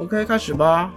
[0.00, 0.90] OK，开始吧。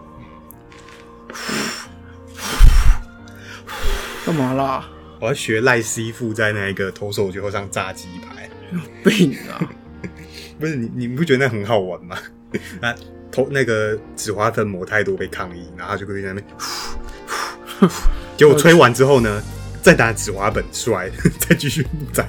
[4.25, 4.87] 干嘛啦？
[5.19, 8.49] 我要学赖师傅在那个投手球上炸鸡排。
[8.71, 9.59] 有病啊！
[10.57, 12.17] 不是你，你不觉得那很好玩吗？
[12.81, 12.95] 那
[13.29, 17.91] 投那个纸花粉抹太多被抗议，然后他就可以在那边，
[18.37, 19.43] 结果吹完之后呢，
[19.81, 21.09] 再打纸花本出来，
[21.39, 22.25] 再继续粘。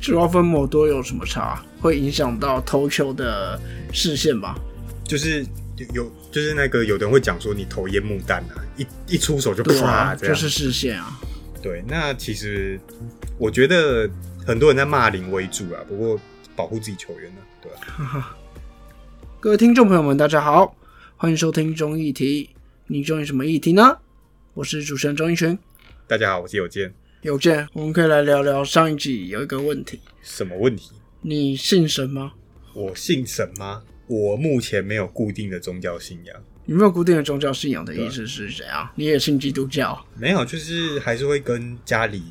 [0.00, 1.62] 纸花粉抹多有什么差？
[1.80, 3.60] 会影响到投球的
[3.92, 4.56] 视线吧？
[5.04, 5.44] 就是
[5.92, 10.34] 有，就是那个有的人会讲说，你投烟幕弹啊，一一出手就对啪啊，这样。
[10.34, 11.20] 就是视线啊。
[11.62, 12.80] 对，那其实
[13.38, 14.08] 我觉得
[14.46, 16.18] 很多人在骂林为主啊，不过
[16.56, 18.36] 保护自己球员呢、对吧、
[19.40, 20.76] 各位听众朋友们，大家好，
[21.16, 22.50] 欢迎收听中议题。
[22.86, 23.96] 你中意什么议题呢？
[24.52, 25.58] 我是主持人钟义群。
[26.06, 26.92] 大家好，我是有健。
[27.24, 30.90] 有件，我们可以来聊聊上一集有一个问题：什么问题？
[31.22, 32.32] 你信神吗？
[32.74, 33.82] 我信神吗？
[34.06, 38.86] 我目前没有固定的宗教信仰，有没有固定的宗教信仰的意思是怎样？
[38.94, 39.98] 你也信基督教？
[40.18, 42.22] 没有，就是还是会跟家里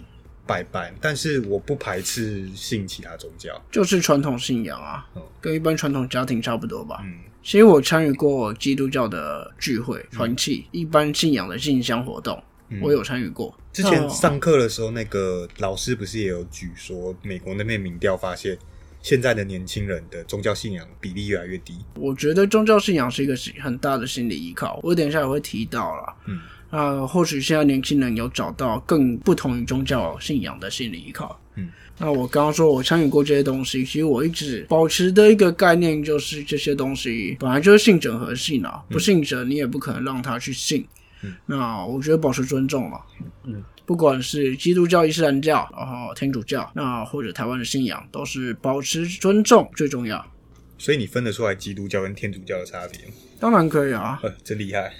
[0.45, 3.59] 拜拜，但是我不排斥信其他宗教。
[3.71, 7.01] 就是传统信仰啊哦，跟一般传统家庭差不多吧。
[7.03, 12.39] 嗯，其实我参与过基督教的聚会、团契、一般信仰的信箱活动，
[12.81, 13.53] 我有参与过。
[13.71, 18.57] 之前哦上课的时候，那个老师不是也有举说，美国那边民调发现，
[19.01, 21.73] 现在的年轻人的宗教信仰比例越来越低。
[21.95, 26.15] 我觉得宗教信仰是一个很大的心理依靠，我等一下也会提到啦。
[26.27, 31.39] 嗯，那或许现在年轻人有找到更不同于宗教信仰的心理依靠。
[31.55, 40.81] 嗯，那我刚刚说我参与过这些东西，其实我一直保持的一个概念就是这些东西本来就是信者和信啊，不信者你也不可能让他去信。
[40.81, 40.87] 嗯，
[41.45, 43.01] 那我觉得保持尊重嘛。
[43.43, 43.63] 嗯。
[43.85, 50.25] 不管是基督教、伊斯兰教，然后天主教，那或者台湾的信仰，都是保持尊重最重要。
[50.77, 53.13] 所以你分得出来基督教跟天主教的差别吗？
[53.41, 54.93] 当然可以啊，呃，真厉害。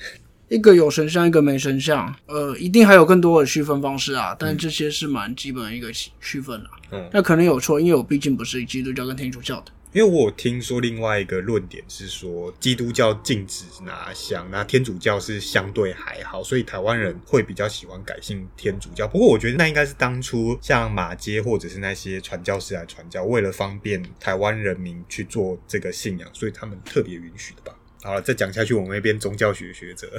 [0.50, 6.72] 一个有神像，一个没神像，呃，一定还有更多的区分方式啊，但这些是蛮基本的一个区分啊。
[6.92, 9.72] 嗯，那可能有错，因为我毕竟不是基督教跟天主教的。
[9.94, 19.08] 因为我有听说另外一个论点是说，基督教禁止拿香，那天主教是相对还好，所以台湾人会比较喜欢改信天主教。
[19.08, 27.78] 不过我觉得那应该是当初像马街或者是那些传教士来传教，为了方便台湾人民去做这个信仰，所以他们特别允许的吧。
[28.02, 30.12] 好了，再讲下去，我们那边宗教学学者。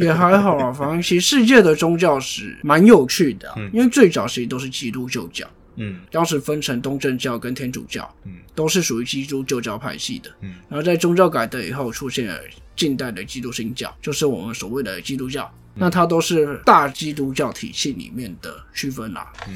[0.00, 5.46] 也还好啊，反正其实世界的宗教史蛮有趣的啊、嗯因为最早其实都是基督旧教，
[5.76, 10.30] 嗯当时分成东正教跟天主教，嗯都是属于基督旧教派系的。
[10.42, 12.38] 嗯然后在宗教改革以后，出现了
[12.76, 15.44] 近代的基督新教，就是我们所谓的基督教。
[15.44, 19.32] 嗯那它都是大基督教体系里面的区分啦。
[19.48, 19.54] 嗯，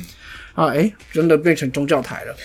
[0.55, 2.37] 啊，哎，真的变成宗教台了。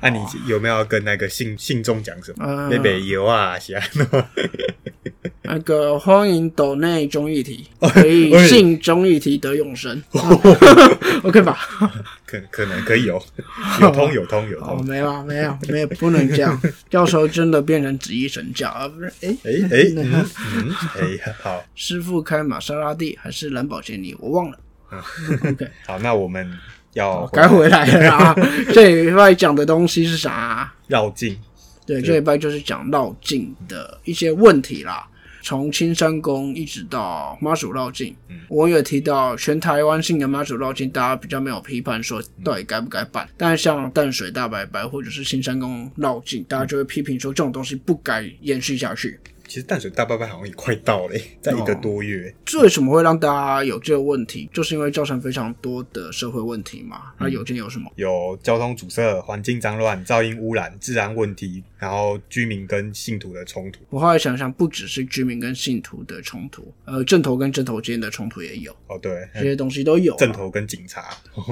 [0.00, 2.44] 那、 你有没有跟那个信信众讲什么？
[2.46, 3.82] 呃那北游啊，喜安
[5.42, 10.00] 那个欢迎抖内中议题， 哦可以信中议题得永生
[11.24, 11.58] ，OK 吧？
[12.28, 13.20] 可可能可以 有，
[13.80, 14.84] 有通有通有哦，通。
[14.86, 19.06] 没有啊没有没有，不能这样， 到时候真的变成紫衣神教啊，不是？
[19.22, 24.58] 哎，哎哎嗯嗯哎， 好师傅开玛莎拉蒂还是兰博基尼，我忘了。
[25.42, 26.46] OK，好，那我们
[26.92, 28.34] 要该回来了啊！
[28.72, 31.38] 这礼拜讲的东西是啥啊、绕境。
[31.86, 35.06] 对，这礼拜就是讲绕境的一些问题啦。
[35.42, 43.28] 从青山宫一直到妈祖绕境，嗯我有提到全台湾性的妈祖绕境，大家比较没有批判说到底该不该办。
[43.36, 49.18] 但是像淡水大白白或者是青山宫绕境，大家就会批评说这种东西不该延续下去。
[49.48, 52.32] 其实淡水大拜拜好像也快到了，在一个多月。
[52.44, 54.48] 这为什么会让大家有这个问题？
[54.52, 57.12] 就是因为造成非常多的社会问题嘛。
[57.18, 57.90] 那有件有什么？
[57.96, 63.80] 有交通阻塞、环境脏乱、噪音污染、治安问题，然后居民跟信徒的冲突。
[63.88, 70.18] 我后来想想，不只是居民跟信徒的冲突，呃，正头跟正头之间的冲突也有，哦，对，这些东西都有啊。
[70.18, 71.08] 正头跟警察。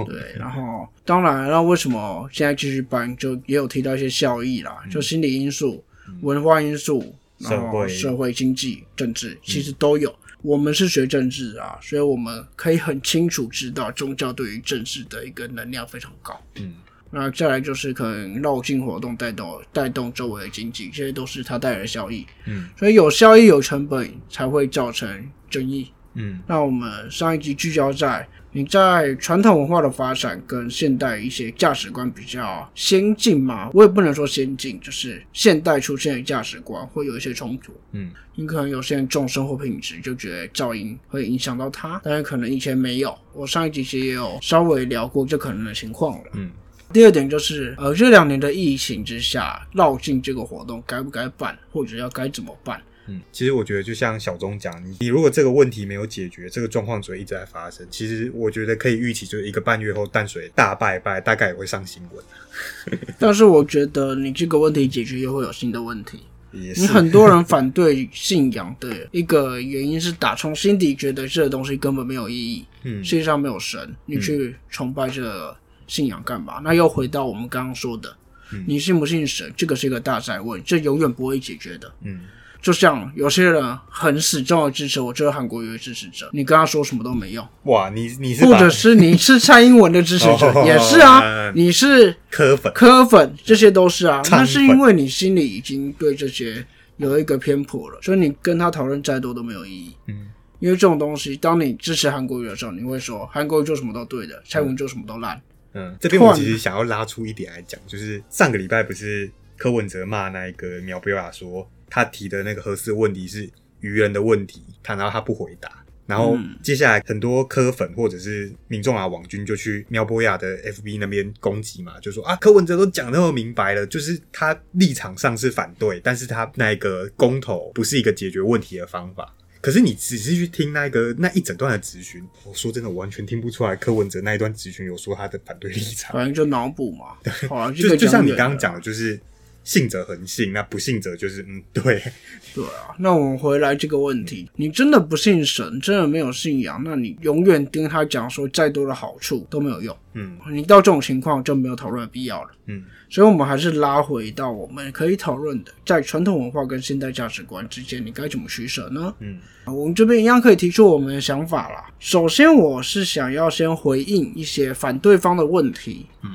[0.06, 5.82] 对，然后当然，那为什么现在继续办，就也有提到一些效益啦，就心理因素、
[6.20, 10.14] 文化因素，然后社会社会、经济、政治，其实都有。
[10.42, 16.40] 我们是学政治啊，所以我们可以很清楚知道宗教对于政治的一个能量非常高。
[16.56, 16.74] 嗯，
[17.10, 22.24] 那再来就是可能绕境活动带动带动周围的经济，这些都是它带来的效益。
[22.44, 25.90] 嗯，所以有效益有成本才会造成争议。
[26.16, 33.70] 嗯那我们上一集聚焦在你在传统文化的发展跟现代一些价值观比较先进嘛？
[33.74, 37.72] 我也不能说先进，就是现代出现的价值观会有一些冲突。
[37.92, 43.16] 嗯你可能有些人重生活品质，就觉得噪音会影响到他，但是可能以前没有。
[43.32, 46.24] 我上一集其实也有稍微聊过这可能的情况了。
[46.34, 46.50] 嗯
[46.92, 52.80] 第二点就是，呃，这两年的疫情之下，绕境这个活动该不该办，或者要该怎么办？
[53.08, 57.86] 嗯，其实我觉得就像小钟讲，你你如果这个问题没有解决，这个状况只会一直在发生。
[57.90, 62.24] 其实我觉得可以预期，就是一个半月后淡水大拜拜，大概也会上新闻。
[63.18, 66.20] 但是我觉得你这个问题解决又会有新的问题。
[66.52, 75.54] 你很多人反对信仰的一个原因是打从心底觉得这个东西根本没有意义，嗯世界上没有神，你去崇拜这个
[75.86, 76.58] 信仰干嘛？
[76.64, 78.16] 那又回到我们刚刚说的，
[78.52, 81.92] 嗯你信不信神，这个是一个大灾问，这永远不会解决的。
[82.02, 82.20] 嗯
[82.66, 94.20] 就像有些人很始终的支持我，就是韩国瑜的支持者，你跟他说什么都没用，哇，你你是或者是你是蔡英文的支持者，哦 也是啊 嗯，你是科粉，科粉，这些都是啊。
[94.32, 96.66] 那是因为你心里已经对这些
[96.96, 99.94] 有一个偏颇了，所以你跟他讨论再多都没有意义。
[100.08, 100.26] 嗯
[100.58, 105.40] 因为这种东西，当你支持韩国瑜的时候，你会说韩国瑜做什么都对的，蔡英文做什么都烂。
[105.74, 113.48] 嗯，这边我其实想要拉出一点来讲，就是上个礼拜不是柯文哲骂那一个苗博雅说他提的那个核四问题是
[113.80, 115.84] 愚人的问题，他然后他不回答。
[116.06, 129.34] 然后嗯接下来很多科粉或者是民众啊网军就去苗博雅的 FB 那边攻击嘛，就说啊柯文哲都讲那么明白了，就是他立场上是反对，但是他那个公投不是一个解决问题的方法。
[129.60, 136.12] 可是你仔细去听那个那一整段的质询，我说真的，我完全听不出来柯文哲那一段质询有说他的反对立场。
[136.12, 137.16] 反正就脑补嘛。
[137.50, 139.20] 好了，这就就像你刚刚讲的，就是
[139.66, 142.00] 信则恒信，那不信者就是嗯，对，
[142.54, 149.96] 对啊，那我们回来这个问题，你真的不信神，真的没有信仰，那你永远听他讲说再多的好处都没有用。
[150.18, 152.50] 嗯你到这种情况就没有讨论的必要了。
[152.66, 159.12] 嗯所以，我们还是拉回到我们可以讨论的，在传统文化跟现代价值观之间，你该怎么取舍呢？
[159.18, 161.90] 嗯我们这边一样可以提出我们的想法啦。
[161.98, 166.06] 首先，我是想要先回应一些反对方的问题。
[166.22, 166.30] 嗯，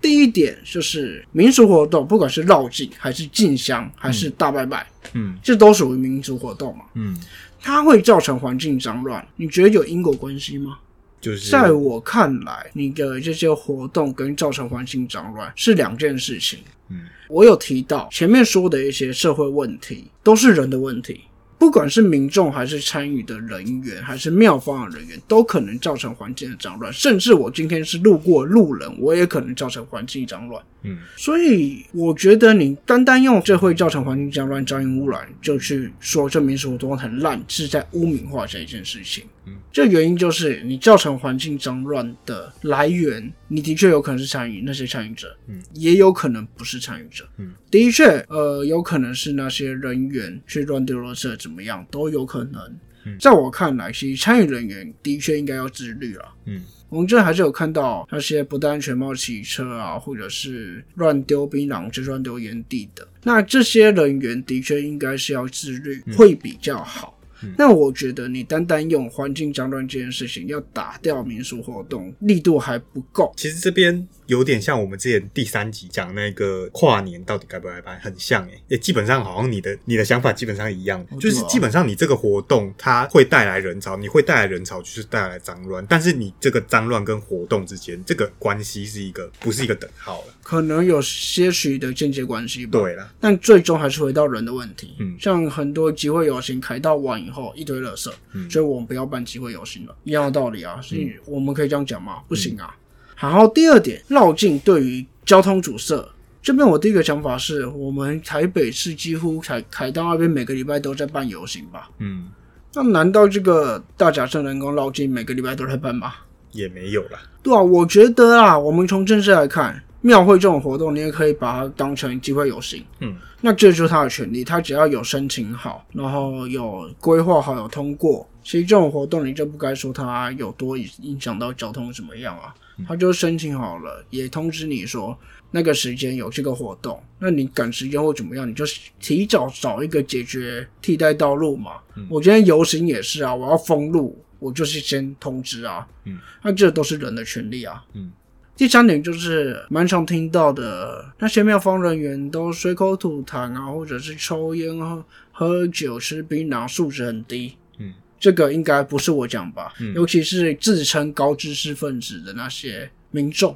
[0.00, 6.84] 第一点就是民俗活动，不管是绕境还是进香还是大拜拜，嗯这都属于民俗活动嘛。
[6.94, 7.16] 嗯，
[7.60, 10.78] 它会造成环境脏乱，你觉得有因果关系吗？
[11.20, 16.60] 就是在我看来，你的这些活动跟造成环境脏乱是两件事情。
[16.88, 21.22] 嗯我有提到前面说的一些社会问题，都是人的问题。
[21.66, 26.92] 不管是民众还是参与的人员，还是庙方的人员，都可能造成环境的脏乱。
[26.92, 30.62] 甚至我今天是路过路人，我也可能造成环境脏乱。
[30.86, 30.98] 嗯。
[31.16, 39.24] 所以我觉得你单单用这会造成环境脏乱、噪音污染，就去说这民俗活动很烂，是在污名化这一件事情。
[39.46, 52.60] 嗯，这原因就是你造成环境脏乱的来源，你的确有可能是参与那些参与者，嗯，也有可能不是参与者，嗯，的确，呃，有可能是那些人员去乱丢垃圾，怎么样都有可能。
[53.04, 53.16] 嗯。
[53.20, 56.24] 在我看来，其实参与人员的确应该要自律了。
[56.46, 63.06] 嗯我们这还是有看到那些不戴安全帽骑车啊，或者是乱丢槟榔、就乱丢烟蒂的。
[63.24, 67.18] 那这些人员的确应该是要自律，会比较好。
[67.58, 73.30] 那我觉得你单单用环境脏乱这件事情要打掉民俗活动，力度还不够。
[73.36, 90.34] 其实这边有点像我们之前第三集讲那个跨年到底该不该办，很像诶、也基本上好像你的你的想法基本上一样，哦就是基本上你这个活动它会带来人潮，你会带来人潮就是带来脏乱，但是你这个脏乱跟活动之间这个关系是一个不是一个等号了。
[90.42, 92.78] 可能有些许的间接关系吧。
[92.78, 94.94] 对了，但最终还是回到人的问题。
[94.98, 100.80] 嗯像很多集会游行开到完以后一堆垃圾，嗯所以我们不要办集会游行了，一样的道理啊。
[100.82, 102.22] 所以我们可以这样讲吗？
[102.28, 102.66] 不行啊。
[102.66, 102.85] 然
[103.16, 106.06] 后第二点，绕境对于交通阻塞。
[106.42, 111.90] 这边我第一个想法是我们台北市几乎凯凯道那边每个礼拜都在办游行吧？
[111.98, 112.28] 嗯，
[112.74, 116.12] 那难道这个大甲镇人工绕境每个礼拜都在办吗？
[116.52, 117.18] 也没有啦。
[117.42, 122.84] 对啊，我觉得啊，我们从政治来看，庙会这种活动，你也可以把它当成机会游行。
[123.00, 132.54] 嗯，那这就是他的权利，他只要有申请好，然后有规划好，有通过，其实这种活动你就不该说它有多影响到交通怎么样啊？
[132.86, 135.18] 他就申请好了，也通知你说
[135.50, 138.64] 那个时间有这个活动，那你赶时间或怎么样，你就
[139.00, 141.78] 提早找一个解决替代道路嘛。
[142.08, 145.88] 我今天游行也是啊，我要封路，我就是先通知啊。
[146.04, 147.82] 嗯，那这都是人的权利啊。
[147.94, 148.12] 嗯。
[148.56, 157.54] 第三点就是蛮常听到的，那些庙方人员都随口吐痰啊，或者是抽烟喝、喝酒、吃槟榔，素质很低。
[157.78, 159.74] 嗯，这个应该不是我讲吧？
[159.78, 163.54] 嗯尤其是自称高知识分子的那些民众，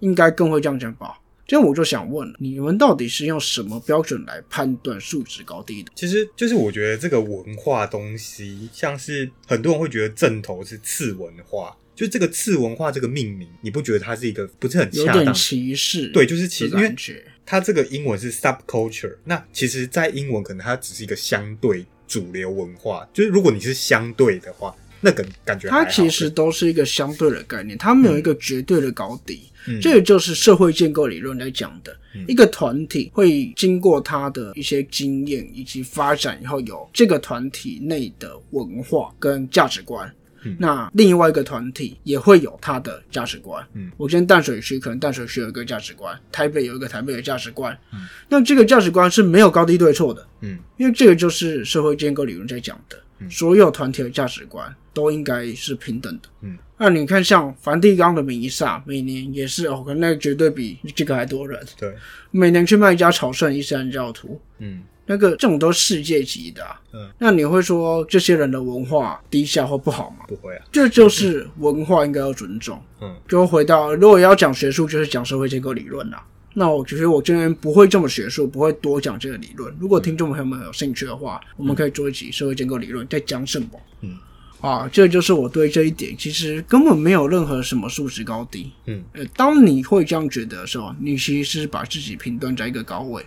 [0.00, 1.18] 应该更会这样讲吧？
[1.46, 5.90] 这样我就想问，你们到底是用什么标准来判断素质高低的？
[5.94, 15.32] 其实就是我觉得这个文化东西，像是很多人会觉得正头是次文化，就这个次文化这个命名，你不觉得它是一个不是很有点？
[15.32, 17.24] 歧视，对，就是其的实因为感觉。
[17.46, 29.40] 它这个英文是 subculture，那其实，在英文可能它只是一个相对主流文化，就是如果你是相对的话，那感感觉还好它其实都是一个相对的概念，它没有一个绝对的高低。
[29.66, 31.94] 嗯这个就是社会建构理论来讲的。
[32.14, 40.10] 嗯一个团体会经过他的一些经验以及发展以后，有这个团体内的文化跟价值观。
[40.44, 40.56] 嗯。
[40.58, 43.66] 那另外一个团体也会有它的价值观。
[43.74, 47.76] 嗯，我今天淡水区可能淡水区有一个价值观，台北有一个台北的价值观。
[47.92, 50.26] 嗯，那这个价值观是没有高低对错的。
[50.40, 50.58] 嗯。
[50.76, 53.30] 因为这个就是社会建构理论在讲的，嗯。
[53.30, 56.28] 所有团体的价值观都应该是平等的。
[56.42, 61.94] 嗯，那你看，像梵蒂冈的弥撒，每年也是哦，可能那个绝对比这个还多人，对，
[62.30, 66.80] 每年去卖家朝圣伊斯兰教徒，嗯那个这种都是世界级的、啊。
[66.92, 70.24] 嗯，那你会说这些人的文化低下或不好吗？
[70.28, 72.80] 不会啊，这就是文化应该要尊重。
[73.00, 76.24] 嗯就回到，如果要讲学术，就是讲社会结构理论啦。
[76.54, 79.74] 那我觉得我今天不会这么学术，不会多讲这个理论。
[79.80, 83.68] 如果听众朋友们有兴趣的话，我们可以做一集社会结构理论在讲什么。
[84.02, 84.16] 嗯，
[84.60, 88.70] 啊，这就是我对这一点其实根本没有任何什么素质高低。
[88.86, 93.26] 嗯呃，当你会这样觉得的时候，你其实是把自己评断在一个高位。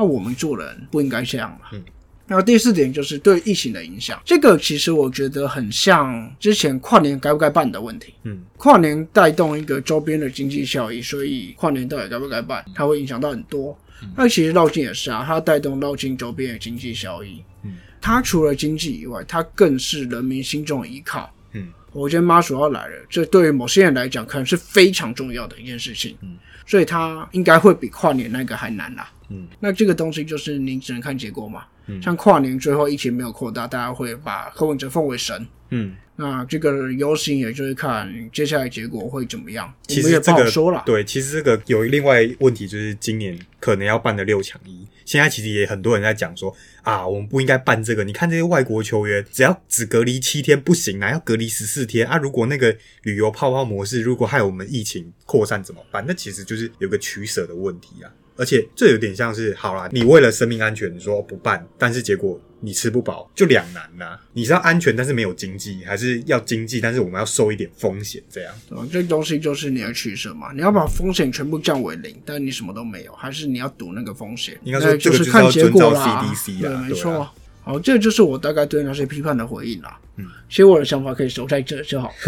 [0.00, 1.60] 嗯，那我们做人不应该这样了。
[1.72, 1.84] 嗯。
[2.26, 8.14] 然后第四点就是对疫情的影响，这个其实我觉得很像之前跨年该不该办的问题。
[8.22, 13.76] 嗯跨年带动一个周边的经济效益，所以跨年到底该不该办，它会影响到很多。
[14.16, 17.42] 那其实绕境也是啊，它带动绕境周边的经济效益。
[17.64, 21.28] 嗯，它除了经济以外，它更是人民心中的依靠。
[21.52, 26.16] 嗯我觉得妈祖要来了，这对于某些人来讲，可能是非常重要的一件事情。
[26.20, 26.36] 嗯，
[26.66, 29.10] 所以它应该会比跨年那个还难啦。
[29.28, 31.64] 嗯那这个东西就是你只能看结果嘛。
[31.90, 35.46] 嗯像跨年最后疫情没有扩大，大家会把柯文哲奉为神。
[35.72, 40.82] 嗯，那这个游行也就是看接下来结果会怎么样，其实这个好说了。
[40.84, 48.02] 对，其实这个有另外问题，就是今年可能要办的六强一，现在其实也很多人在讲说啊，我们不应该办这个。
[48.02, 52.16] 你看这些外国球员，只要只隔离七天不行啊，要隔离十四天啊。
[52.16, 56.04] 如果那个旅游泡泡模式，如果害我们疫情扩散怎么办？
[56.08, 58.10] 那其实就是有个取舍的问题啊。
[58.40, 68.54] 而且这有点像是，好啦，你为了生命安全说不办，但是结果你吃不饱，就两难呐、你是要安全，但是没有经济，还是要经济，但是我们要受一点风险，这样。
[68.66, 70.52] 对吧这东西就是你要取舍嘛。
[70.54, 74.58] 你要把风险全部降为零，但你什么都没有，还是你要赌那个风险？
[74.64, 76.34] 应该说这个就是看结要遵照果啦。
[76.34, 77.32] CDC 没错啊。
[77.62, 80.00] 好，这就是我大概对那些批判的回应啦。
[80.20, 82.12] 嗯，其实我的想法可以收在这就好。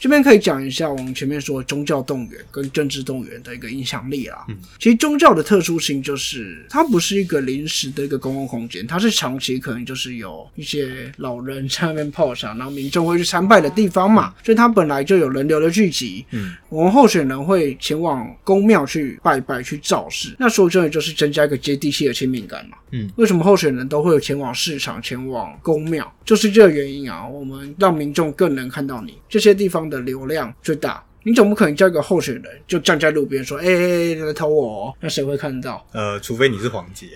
[0.00, 4.44] 这边可以讲一下我们前面说的宗教动员跟政治动员的一个影响力啦。
[4.48, 16.24] 嗯，其实宗教的特殊性就是它不是一个临时的一个公共空间，它是长期可能就是有一些老人在那边泡茶，然后民众会去参拜的地方嘛，所以它本来就有人流的聚集。
[16.30, 22.78] 嗯，我们候选人会前往宫庙去拜拜去造势，那说真的就是增加一个接地气的亲民感嘛。
[22.92, 26.14] 嗯，为什么候选人都会有前往市场、前往宫庙？
[26.28, 27.26] 就是这个原因啊。
[27.26, 31.02] 我们让民众更能看到你这些地方的流量最大。
[31.24, 35.84] 你总不可能叫一个候选人就站在路边说：“哎、欸，来投我、哦。”那谁会看到？
[35.92, 37.06] 呃，除非你是黄杰，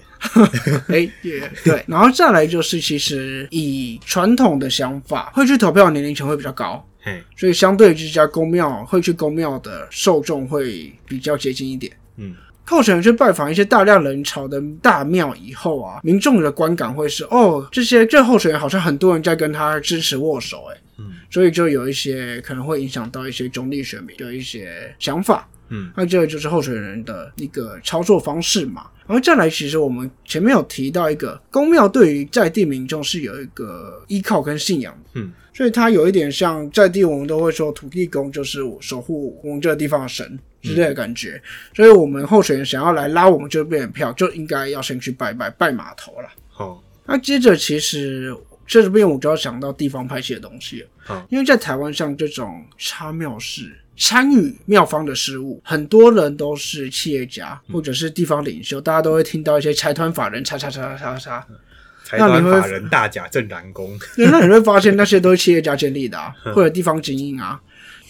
[0.88, 1.82] 哎、也对。
[1.86, 6.84] 然后再来就是，其实以传统的想法，会去投票的年龄层会比较高，
[7.36, 11.90] 所以相对这家公庙会去公庙的受众会比较接近一点。
[12.16, 25.48] 嗯，候选人去拜访一些大量人潮的大庙以后啊，民众的观感会是哦，这些这候选人好像很多人在跟他支持握手，哎，嗯，所以就有一些可能会影响到一些中立选民的一些想法。
[25.74, 28.86] 嗯，那这个就是候选人的一个操作方式嘛。
[29.06, 41.42] 然后再来，其实我们前面有提到一个公庙对于在地民众是有一个依靠跟信仰，嗯，所以它有一点像在地我们都会说土地公就是守护我们这个地方的神之类的感觉。
[41.74, 46.28] 所以我们候选人想要来拉我们这边的票，就应该要先去拜拜拜码头了。
[46.48, 48.34] 好，那接着其实
[48.66, 50.86] 这边我就要想到地方派系的东西
[51.28, 61.46] 因为在台湾像这种插庙式参与庙方的事务，很多人都是企业家或者是地方领袖，大家都会听到一些财团法人叉叉叉叉叉。
[62.04, 67.60] 财团那你会法人大甲镇南宫，那你会发现那些都是企业家建立的啊， 或者地方精英啊。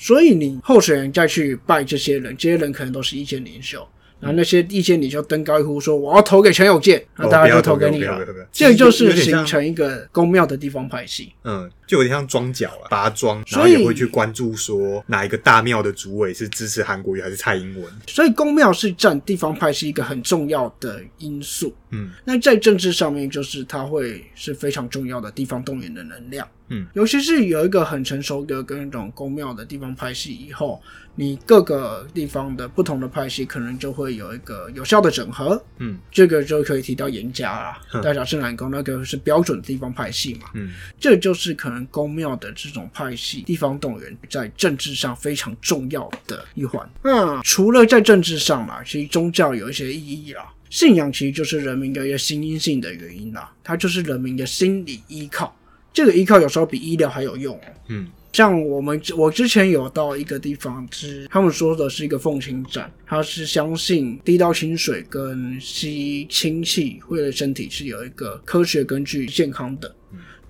[0.02, 3.86] 所以你候选人再去拜这些人，这些人可能都是意见领袖。
[4.18, 8.24] 然后那些意见领袖登高一呼说：“我要投给陈友健。”那大家就投给你了。
[8.52, 11.32] 这就是形成一个公庙的地方派系。
[11.42, 17.92] 嗯，就有点像庄脚了，拔庄，然所以后也会去关注说哪一个大庙的主委是支持韩国瑜还是蔡英文。
[18.06, 21.74] 所以公庙是占地方派系一个很重要的因素。
[21.90, 26.46] 嗯，那在政治上面，就是它会是非常重要的地方动员的能量。
[26.72, 30.82] 嗯，尤其是有一个很成熟的跟那种宫庙的地方派系以后，
[31.14, 35.62] 你各个地方的不同的派系可能就会有一个有效的整合。
[35.78, 46.88] 嗯这个就可以提到严家啦，嗯大小镇澜宫那个是标准地方派系嘛，嗯这就是可能宫庙的这种派系地方动员在政治上非常重要的一环。
[47.04, 50.50] 那除了在政治上啦，其实宗教有一些意义啦。
[50.70, 55.54] 信仰其实就是人民的一个心因性的原因啦，它就是人民的心理依靠。
[55.92, 57.62] 这个依靠有时候比医疗还有用哦。
[57.88, 69.94] 嗯像我们我之前有到一个地方是，他们说的是一个奉亲站，他是相信滴到清水跟吸氢气会对身体是有一个科学根据、健康的。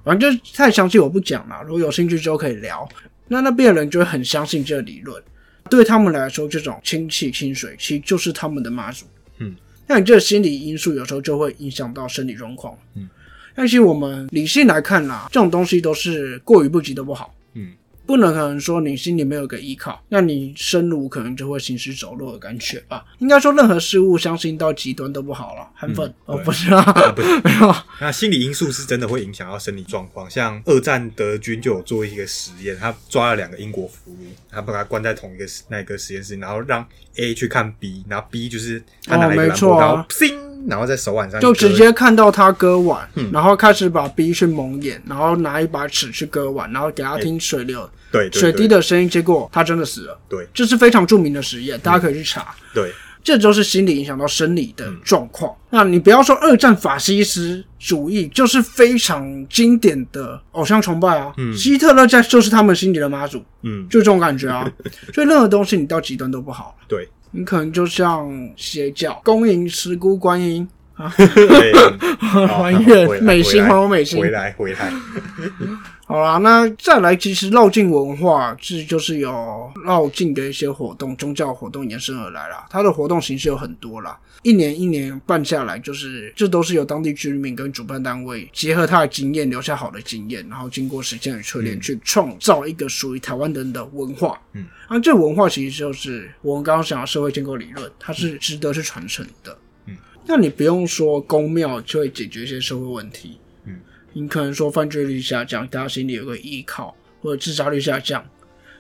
[0.05, 2.89] 反正就太详细我不讲了，如果有兴趣之后可以聊。
[3.27, 5.21] 那那边的人就会很相信这个理论，
[5.69, 9.07] 对他们来说，这种氢气、清水其实就是他们的妈祖。
[9.39, 9.57] 嗯，
[9.89, 12.79] 那你这个心理因素有时候就会影响到生理状况。
[12.95, 13.09] 嗯，
[13.55, 17.35] 但是我们理性来看啦，这种东西都是过于不及都不好。
[17.55, 17.73] 嗯
[18.05, 23.05] 不能可能说你心里没有个依靠，那你生如可能就会行尸走肉的感觉吧。
[23.21, 25.71] 应该说任何事物相信到极端都不好了。
[25.73, 27.29] 很粉、哦，不是啊，啊不是。
[27.45, 36.85] 没有，那心理因素是真的会影响到生理状况，像二战德军就有做一个实验，他抓了两个英国俘虏，他把他关在同一个那个实验室，然后让
[37.19, 40.07] A 去看 B，然后 B 就是他拿了一个哦没蓝波，错啊
[40.69, 50.19] 然后在手腕上就直接看到他割腕，嗯然后开始把 B 去蒙眼，然后拿一把尺去割腕，然后给他听水流、对对水滴的声音，结果他真的死了。
[50.29, 52.55] 对这是非常著名的实验，大家可以去查。
[52.75, 52.93] 对
[53.25, 55.51] 这就是心理影响到生理的状况。
[55.53, 61.33] 嗯那你不要说二战法西斯主义，就是非常经典的偶像崇拜啊。
[61.39, 64.71] 嗯希特勒在就是他们心里的妈祖，嗯就这种感觉啊。
[65.15, 70.67] 所以任何东西你到极端都不好，对你可能就像邪教，恭迎石姑观音，
[71.17, 71.73] 对，
[72.19, 74.21] 好 还原回来美心还我美心。
[74.21, 74.93] 回来回来，
[76.13, 82.67] 好啦，那再来，其实绕境文化是就是有绕境的一些活动，宗教活动延伸而来啦。
[82.69, 94.39] 它的活动形式有很多啦，一年一年办下来，就是这都是由当地居民跟主办单位结合他的经验，留下好的经验，然后经过时间的淬炼，去创造一个属于台湾人的文化。
[94.53, 99.57] 嗯，那这文化其实就是我们刚刚讲的社会建构理论，它是值得去传承的。
[99.87, 103.39] 嗯，那你不用说公庙就会解决一些社会问题。
[104.15, 108.25] 嗯，你可能说犯罪率下降，大家心里有个依靠，或者自杀率下降。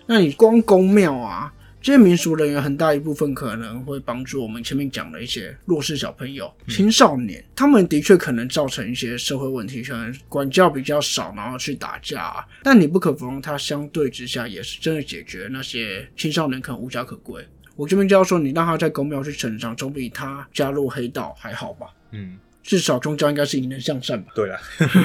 [0.06, 12.46] 那你光公庙啊，这些民俗人员很大一部分可能会帮助我们前面讲的一些弱势小朋友、青少年，他们的确可能造成一些社会问题，可能管教比较少，然后去打架、啊。
[12.62, 17.44] 但你不可否认，他相对之下也是真的解决那些青少年可能无家可归。
[17.74, 21.86] 我这边就要说，你让他在公庙去成长，总比他加入黑道还好吧？
[22.10, 24.32] 嗯，至少宗教应该是引人向善吧？
[24.34, 24.58] 对了，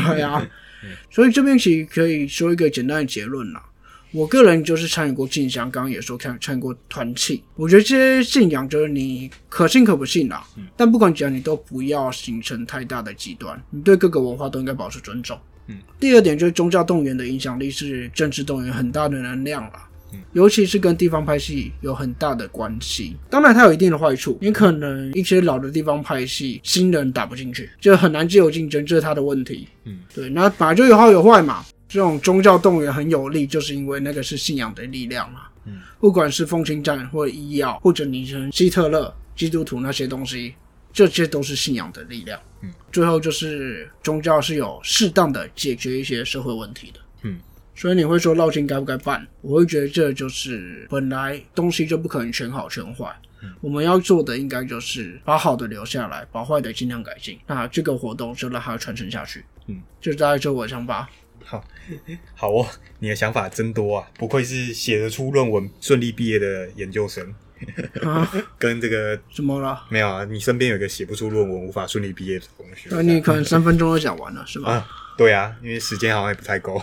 [0.08, 0.48] 对啊，
[1.10, 3.63] 所以这边其实可以说一个简单的结论啦。
[4.12, 10.48] 我个人就是参与过进香，刚刚也说看参与过团契，我觉得这些信仰就是你可信可不信啦。
[10.78, 15.38] 但不管怎样，你都不要形成太大的极端，你对各个文化都应该保持尊重。
[15.67, 19.87] 嗯，第二点就是宗教动员的影响力是政治动员很大的能量啦。
[20.34, 23.15] 尤其是跟地方拍戏有很大的关系。
[23.30, 29.67] 当然，它有一定的坏处，你可能一些老的地方拍戏新人打不进去，就很难自由竞争，这是它的问题。
[29.86, 31.65] 嗯，对，那本来就有好有坏嘛。
[31.89, 35.41] 这种宗教动员很有力，就是因为那个是信仰的力量嘛。
[35.65, 40.54] 嗯，不管是风情战或者医药，或者你成希特勒、基督徒那些东西，
[40.91, 42.39] 这些都是信仰的力量。
[42.62, 47.00] 嗯，最后就是宗教是有适当的解决一些社会问题的。
[47.24, 47.39] 嗯。
[47.77, 49.25] 所以你会说绕境该不该办？
[49.41, 53.15] 我会觉得这就是本来东西就不可能全好全坏，
[53.61, 57.37] 我们要做的应该就是把好的留下来，把坏的尽量改进。
[57.45, 59.45] 那这个活动就让它传承下去。
[59.67, 61.07] 嗯，就大概就我的想法。
[61.45, 61.63] 好，
[62.33, 67.31] 好哦，你的想法真多啊，不愧是写得出论文、顺利毕业的研究生。
[68.01, 69.85] 啊， 跟这个怎么了？
[69.89, 72.89] 没有啊，你身边有一个写不出论文、无法顺利毕业的同学。
[72.91, 74.71] 那你可能三分钟就讲完了，是吧？
[74.71, 74.87] 啊，
[75.17, 76.81] 对啊，因为时间好像也不太够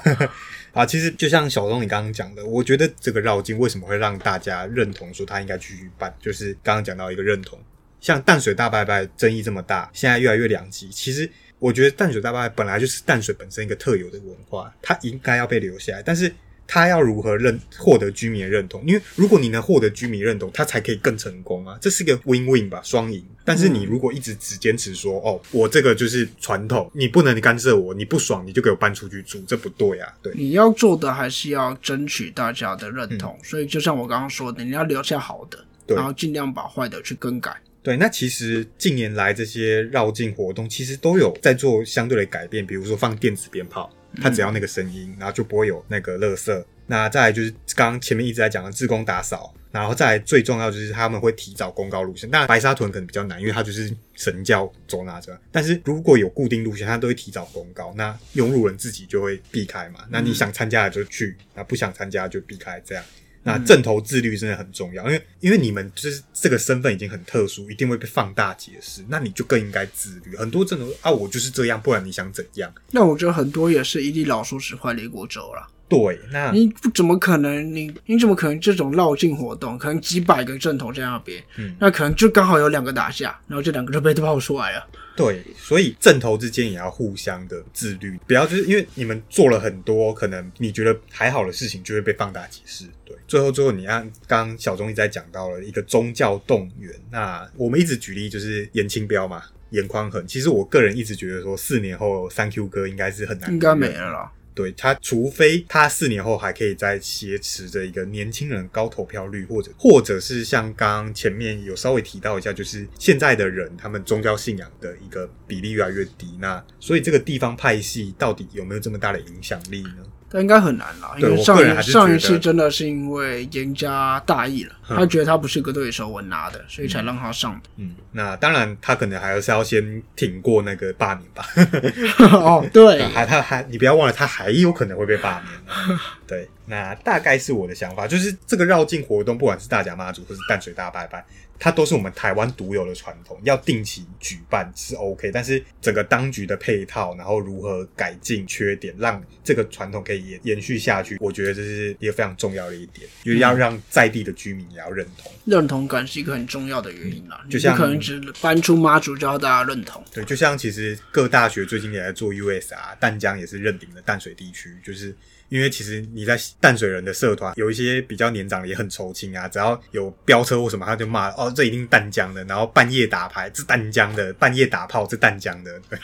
[0.75, 0.85] 啊。
[0.85, 7.59] 其实就像小东你刚刚讲的，我觉得这个绕境为什么会让大家认同说他应该继续办，就是刚刚讲到一个认同。
[8.01, 10.91] 像淡水大拜拜争议这么大，现在越来越两极。
[10.91, 16.31] 其实我觉得淡水大拜拜本来就是淡水本身一个特有的文化，它应该要被留下来，但是。
[16.67, 18.83] 它要如何认获得居民的认同？
[18.87, 21.79] 因为如果你能获得居民认同，他才可以更成功啊！
[21.81, 23.25] 这是个 win win 吧，双赢。
[23.45, 30.13] 但是你如果一直只坚持说，哦，我这个就是传统，你不能干涉我，你不爽你就给我搬出去住，这不对啊！
[30.23, 37.55] 对，你要做的还是要争取大家的认同，所以就像我刚刚说的，你要留下好的，对然后尽量把坏的去更改。
[37.83, 46.65] 对，那其实近年来这些绕境活动其实都有在做相对的改变，比如说放电子鞭炮，它只要那个声音，然后就不会有那个垃圾。
[46.87, 52.31] 那再来就是刚刚前面一直在讲的自工打扫，然后再来最重要就是他们会提早公告路线。
[52.31, 55.39] 当然白沙屯可能比较难，因为它就是神教走哪着。
[55.51, 60.01] 但是如果有固定路线，它都会提早公告，那用路人自己就会避开嘛。
[60.11, 63.03] 那你想参加的就去，那不想参加就避开，这样。
[63.45, 70.35] 那正头自律真的很重要，因为因为你们就是这个身份已经很特殊，一定会被放大解释，那你就更应该自律。
[70.37, 72.73] 很多正头啊，我就是这样，不然你想怎样？
[72.91, 75.69] 那我觉得很多也是一粒老鼠屎坏了一锅粥了。
[75.87, 77.75] 对，那你不怎么可能？
[77.75, 84.87] 你你怎么可能这种绕境活动，可能几百个正头在那边，嗯那可能就刚好有两个打架，然后这两个就被爆出来了。
[85.17, 92.87] 对，所以正投之间也要互相的自律，不要就是因为你们做了很多可能你觉得还好的事情，就会被放大解释。
[93.05, 99.43] 对，最后最后你按刚刚小钟一直在讲到了一个宗教动员，那我们一直举例就是严清标嘛。
[99.71, 104.33] 严宽恒，其实我个人一直觉得说，四年后三 Q 哥应该是很难，应该没了啦。
[104.55, 120.05] 对他，除非他四年后还可以再挟持着一个年轻人高投票率，或者或者是像刚前面有稍微提到一下，就是现在的人他们宗教信仰的一个比例越来越低，那所以这个地方派系到底有没有这么大的影响力呢？
[120.35, 127.71] 但应该很难啦，因为上一上一次真的是因为严家大意了，嗯他觉得他不是个对手，我拿的，所以才让他上的。
[127.77, 131.47] 嗯，那当然他可能还是要先挺过那个罢免吧。
[132.35, 135.99] 哦，对，还他还你不要忘了，他还有可能会被罢免。
[136.27, 141.25] 对，那大概是我的想法，就是这个绕境活动，不管是大甲妈祖或是淡水大拜拜，
[141.59, 155.33] 它都是我们台湾独有的传统，要定期举办是 OK，但是整个当局的配套，然后如何改进缺点，让这个传统可以延延续下去，我觉得这是一个非常重要的一点，因为要让在地的居民也要认同。
[155.45, 157.45] 认同感是一个很重要的原因啦。
[157.49, 160.05] 就像可能只搬出妈祖就要大家认同。
[160.13, 165.15] 对，就像其实各大学最近也在做 USR，淡江也是认定的淡水地区，就是
[165.49, 175.99] 因为其实你在淡水人的社团有一些比较年长的也很抽青啊，只要有飙车或什么，他就骂哦，这一定淡江的，然后半夜打牌是淡江的，半夜打炮是淡江的，对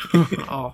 [0.49, 0.73] 哦，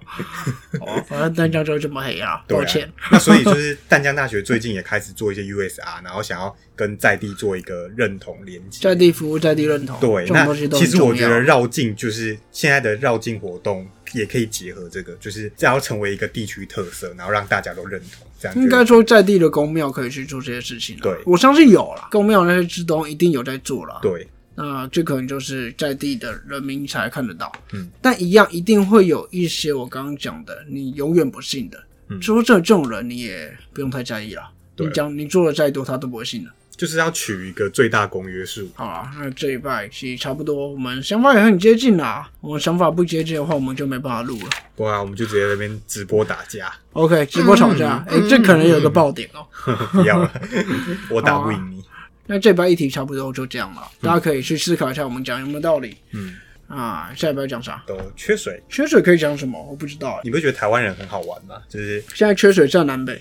[0.80, 2.90] 哦，反正淡江就这么黑啊，对歉。
[3.10, 8.80] 那所以就是淡江大学最近也开始做一些 USR，然后想要跟在地做一个认同连接。
[8.82, 21.02] 在地服务，在地认同，对，那其实我觉得绕境就是现在的绕境活动也可以结合这个，就是这要成为一个地区特色，然后让大家都认同，这样应该说在地的公庙可以去做这些事情啦。
[21.02, 23.98] 对我相信有啦，公庙那些之东一定有在做啦。
[24.02, 27.52] 对那这可能就是在地的人民才看得到。
[27.72, 31.78] 嗯，但一样一定会有一些我刚刚讲的，你永远不信的。
[32.08, 34.42] 嗯就说这这种人，你也不用太在意了。
[34.74, 36.50] 对你讲你做的再多，他都不会信的。
[36.76, 38.68] 就是要取一个最大公约数。
[38.74, 42.30] 好啦，那这一拜其实差不多，我们想法也很接近啦。
[42.40, 44.48] 我们想法不接近的话，我们就没办法录了。
[44.74, 49.46] 不啊我们就直接在那边直播打架，OK，直播吵架，哎、这可能有个爆点哦、
[49.92, 50.30] 不 要了，
[51.10, 51.82] 我打不赢你。
[52.26, 55.96] 那这拜一题差不多就这样了，大家可以去思考一下我们讲有没有道理。
[56.12, 56.34] 嗯，
[56.68, 57.82] 啊，下一拜讲啥？
[57.86, 59.58] 都缺水，缺水可以讲什么？
[59.70, 60.20] 我不知道哎。
[60.24, 61.54] 你不觉得台湾人很好玩吗？
[61.70, 63.18] 就是现在缺水占南北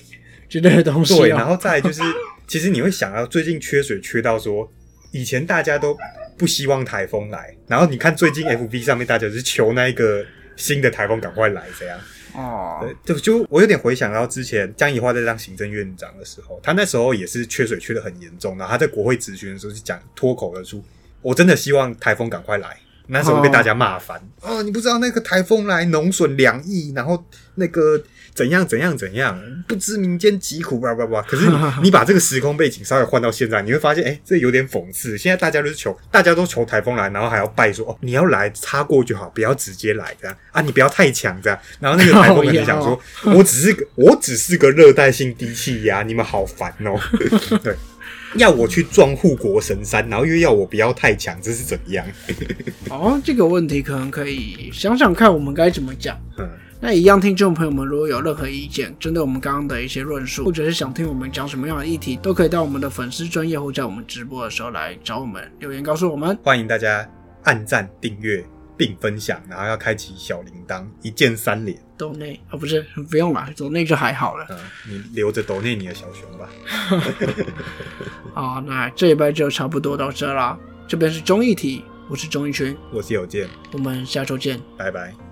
[0.50, 1.38] 之类的东西、对，啊。
[1.38, 2.02] 然后再就是，
[2.48, 4.72] 其实你会想到最近缺水缺到说，
[5.12, 5.98] 以前大家都
[6.38, 12.00] 不希望台风来，然后你看最近 FB 上面大家就是求那一个新的台风赶快来，这样。
[12.34, 20.84] 哦，对，就就我有点回想到之前江宜桦在当行政院长的时候，他那时候也是缺水缺的很严重，然后他在国会质询的时候就讲脱口而出，
[21.22, 22.78] 我真的希望台风赶快来。
[23.08, 28.04] 那时候被大家骂翻哦你不知道那个台风来农损两亿，然后那个
[28.36, 31.22] 怎样怎样怎样，不知民间疾苦，叭叭叭。
[31.22, 35.18] 可是你 你把这个时空背景稍微换到现在，你会发现，哎、这有点讽刺。
[35.18, 41.58] 现在大家都是求，大家都求台风来，然后还要拜说，哦，你要来擦过就好，不要直接来这样啊，你不要太强这样。
[41.80, 43.00] 然后那个台风可能想说，
[43.34, 47.00] 我只是个我只是个热带性低气压，你们好烦哦。
[47.64, 47.76] 对。
[48.36, 52.06] 要我去撞护国神山，然后又要我不要太强，这是怎样？
[52.90, 56.20] 哦，这个问题可能可以想想看，我们该怎么讲。
[56.38, 56.50] 嗯，
[56.86, 66.38] 那一样，听众朋友们如果有任何意见，针对我们刚刚的一些论述，或者是想听我们讲什么样的议题，都可以到我们的粉丝专业或在我们直播的时候来找我们留言告诉我们。
[66.44, 67.04] 欢迎大家
[67.42, 68.46] 按赞、订阅
[68.78, 71.76] 并分享，然后要开启小铃铛，一键三连。
[71.98, 74.46] 抖内啊，不是不用了，抖内就还好了。
[74.52, 76.48] 嗯，你留着抖内你的小熊吧。
[78.36, 80.56] 好，那这一拜就差不多到这啦。
[80.88, 84.62] 这边是综艺题，我是钟义群，我是有健，我们下周见。
[84.78, 85.25] 拜拜。